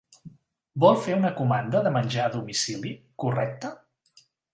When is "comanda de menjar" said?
1.41-2.25